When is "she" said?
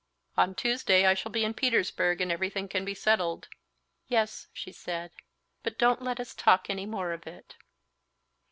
4.51-4.71